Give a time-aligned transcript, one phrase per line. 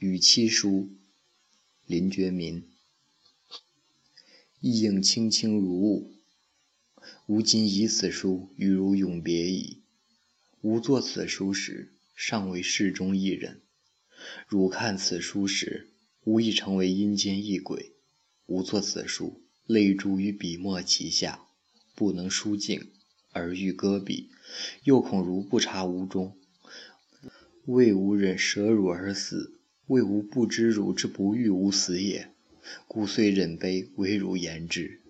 [0.00, 0.88] 与妻书，
[1.84, 2.66] 林觉民。
[4.58, 6.14] 意应清清如雾，
[7.26, 9.82] 吾今以此书与汝永别矣。
[10.62, 13.56] 吾作此书时，尚为世中一人；
[14.48, 15.90] 汝看此书时，
[16.24, 17.92] 吾亦成为阴间一鬼。
[18.46, 21.44] 吾作此书，泪珠于笔墨齐下，
[21.94, 22.90] 不能书尽，
[23.32, 24.30] 而欲搁笔，
[24.84, 26.38] 又恐汝不察吾衷，
[27.66, 29.59] 为吾忍舍汝而死，
[29.90, 32.28] 为吾不知汝之不欲吾死也。
[32.86, 35.00] 故遂忍悲，为汝言之。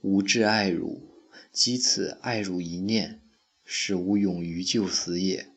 [0.00, 1.02] 吾至爱汝，
[1.50, 3.20] 积此爱汝一念，
[3.64, 5.48] 使吾勇于就死也。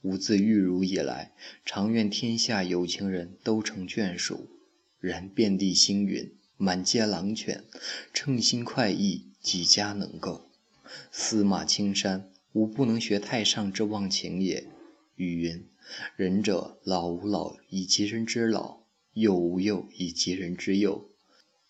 [0.00, 4.48] 吾自遇汝以来，常愿天下有情人都成眷属。
[4.98, 7.64] 然遍地星云，满街狼犬，
[8.14, 10.48] 称心快意，几家能够？
[11.10, 14.66] 司马青山，吾不能学太上之忘情也。
[15.22, 15.68] 语云：
[16.16, 18.82] 仁者老吾老以及人之老。
[19.14, 21.10] 幼吾幼以及人之幼，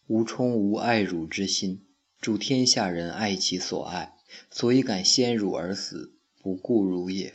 [0.06, 1.84] 吾充无爱汝之心，
[2.20, 4.14] 助天下人爱其所爱，
[4.48, 7.34] 所以敢先汝而死，不顾汝也。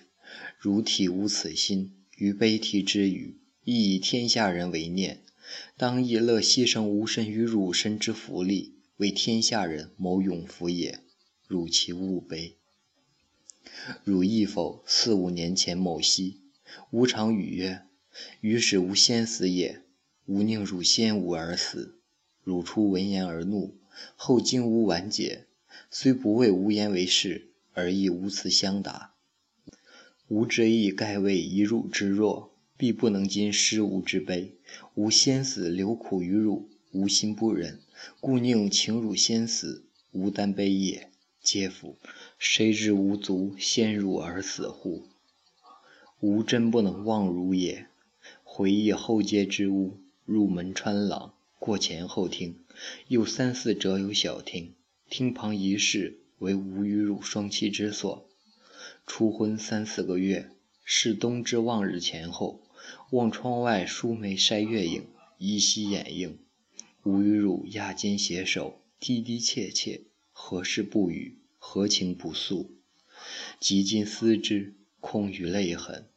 [0.58, 5.26] 汝体无此心，于悲啼之余，亦以天下人为念，
[5.76, 11.02] 当亦乐牺牲吾身与汝身之福利，为天下人谋永福也。
[11.48, 12.56] 汝其勿悲。
[14.04, 14.84] 汝亦否？
[14.86, 16.42] 四五年前某夕，
[16.92, 17.84] 吾常语曰
[18.42, 19.82] ：“于是吾先死也。”
[20.26, 22.00] 吾宁汝先吾而死。
[22.44, 23.78] 汝初闻言而怒，
[24.16, 25.48] 后经吾婉解，
[25.90, 29.14] 虽不为吾言为是，而亦无辞相答。
[30.28, 34.58] 吾之意盖为以汝之弱，必不能禁失吾之悲。
[34.96, 37.80] 吾先死留苦于汝，吾心不忍，
[38.20, 41.10] 故宁请汝先死，吾担悲也。
[41.42, 41.96] 嗟夫！
[42.38, 45.06] 谁知吾足先汝而死乎？
[46.20, 47.88] 吾真不能忘汝也。
[48.44, 50.00] 回忆后街之屋。
[50.26, 52.60] 入门穿廊，过前后厅，
[53.08, 54.74] 又三四折有小厅。
[55.10, 58.28] 厅旁一室为吾与汝双栖之所。
[59.06, 60.52] 初婚三四个月，
[60.84, 62.60] 是冬之望日前后，
[63.12, 65.06] 望窗外疏梅筛月影，
[65.38, 66.38] 依稀掩映。
[67.04, 70.02] 吾与汝压肩携手，滴滴切切，
[70.34, 71.38] 何事不语，
[71.70, 72.80] 何情不诉？
[73.60, 76.08] 及今思之，空余泪痕。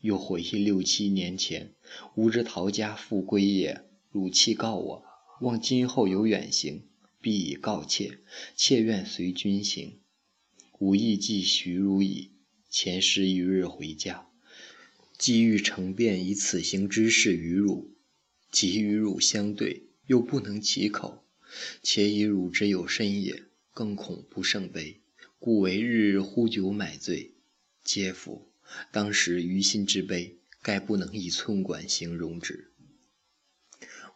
[0.00, 1.74] 又回忆六七年前，
[2.14, 3.84] 吾之陶家复归也。
[4.10, 5.04] 汝弃告我，
[5.42, 6.88] 望今后有远行，
[7.20, 8.20] 必以告切。
[8.56, 10.00] 切愿随君行。
[10.78, 12.30] 吾亦既许汝矣。
[12.70, 14.30] 前十余日回家，
[15.18, 17.94] 既欲成便以此行之事与汝，
[18.50, 21.22] 即与汝相对，又不能启口。
[21.82, 23.42] 且以汝之有身也，
[23.76, 25.02] 更恐不胜悲，
[25.38, 27.34] 故为日日呼酒买醉。
[27.84, 28.48] 嗟夫！
[28.90, 32.70] 当时于心之悲，盖不能以寸管形容之。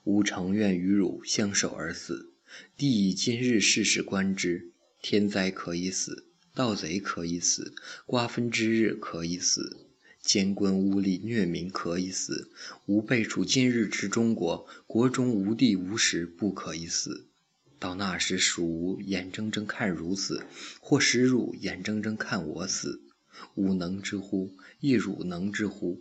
[0.05, 2.33] 吾诚愿与汝相守而死。
[2.79, 4.71] 帝以今日事事观之，
[5.03, 7.75] 天灾可以死，盗贼可以死，
[8.07, 9.89] 瓜分之日可以死，
[10.23, 12.51] 奸官污吏虐民可以死。
[12.87, 17.27] 吾辈处今日之中国，国中无地无时，不可以死。
[17.81, 20.45] 到那时，属吾眼睁睁看汝死，
[20.81, 23.01] 或使汝眼睁睁看我死。
[23.55, 24.55] 吾能之乎？
[24.81, 25.99] 亦汝能之乎？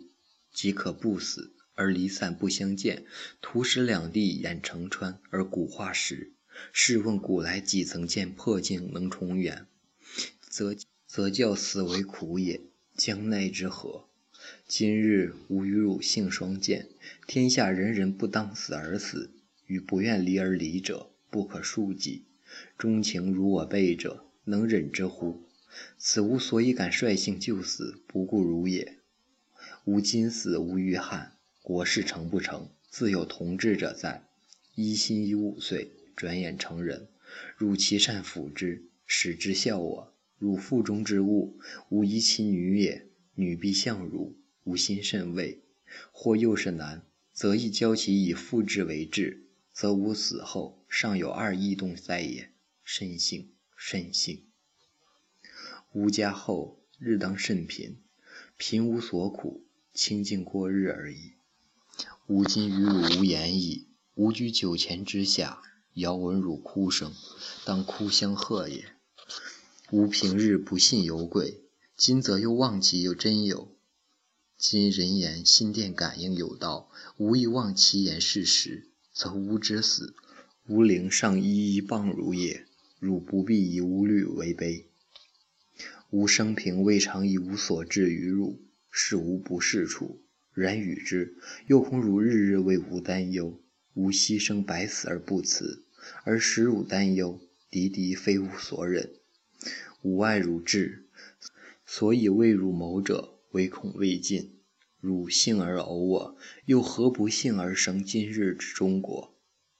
[0.52, 3.06] 即可不死而离散不相见，
[3.40, 6.32] 徒使两地眼成川而古化石。
[6.70, 9.66] 试问古来几曾见破镜能重圆？
[10.50, 10.76] 则
[11.06, 12.60] 则教死为苦也，
[12.94, 14.04] 将奈之何？
[14.68, 16.90] 今日吾与汝性双见，
[17.26, 19.30] 天下人人不当死而死，
[19.64, 22.24] 与不愿离而离者不可数计。
[22.76, 25.44] 钟情如我辈者，能忍之乎？
[25.96, 28.98] 此吾所以敢率性就死，不顾汝也。
[29.84, 34.24] 吾今死无余憾，国事成不成，自有同志者在。
[34.74, 37.08] 一心已五岁，转眼成人。
[37.56, 40.14] 汝其善抚之，使之孝我。
[40.38, 41.58] 汝腹中之物，
[41.90, 43.06] 吾宜其女也。
[43.36, 45.62] 女必向汝，吾心甚慰。
[46.10, 47.02] 或又是男，
[47.32, 52.50] 则亦教其以父之为质，则吾死后尚有二异动在也。
[52.82, 54.46] 甚幸，甚幸。
[55.92, 58.02] 吾家后日当甚贫，
[58.56, 59.64] 贫无所苦，
[59.94, 61.34] 清静过日而已。
[62.26, 63.88] 吾今与汝无言矣。
[64.14, 65.62] 吾居酒泉之下，
[65.94, 67.12] 遥闻汝哭声，
[67.64, 68.84] 当哭相贺也。
[69.92, 71.62] 吾平日不信有鬼，
[71.96, 73.76] 今则又忘其有真有。
[74.58, 80.14] 今人言心电感应有道，吾亦忘其言是实，则吾之死，
[80.66, 82.66] 吾灵尚一一谤汝也。
[82.98, 84.86] 汝不必以吾虑为悲。
[86.10, 88.60] 吾生平未尝以无所至于汝，
[88.90, 90.20] 是无不是处。
[90.52, 91.36] 然与之，
[91.66, 93.58] 又恐汝日日为吾担忧。
[93.94, 95.84] 吾牺牲百死而不辞，
[96.24, 97.40] 而使汝担忧，
[97.70, 99.10] 敌敌非吾所忍。
[100.02, 101.06] 吾爱汝至，
[101.86, 104.59] 所以为汝谋者，唯恐未尽。
[105.00, 106.36] 汝幸而偶我，
[106.66, 109.34] 又何不幸而生今日之中国？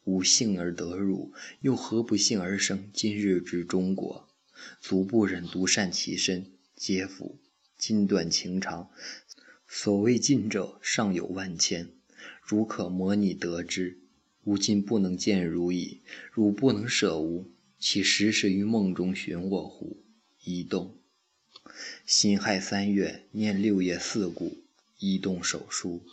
[0.04, 4.30] 吾幸而得汝，又何不幸而生今日之中国？
[4.80, 7.38] 足不忍独善其身，嗟夫！
[7.76, 8.88] 筋断情长，
[9.66, 11.90] 所谓近者尚有万千，
[12.42, 14.00] 汝可模拟得之。
[14.44, 16.00] 吾今不能见汝矣，
[16.32, 20.02] 汝不能舍吾，岂时时于梦中寻我乎？
[20.42, 20.96] 移动。
[22.06, 24.64] 辛亥三月，念六月四顾，
[25.00, 26.06] 移动手书。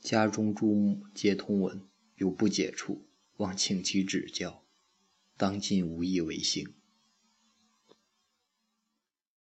[0.00, 1.86] 家中诸母皆通文，
[2.16, 3.06] 有不解处，
[3.36, 4.64] 望请其指教。
[5.36, 6.77] 当今无意为行。